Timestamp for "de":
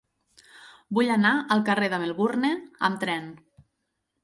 1.95-2.01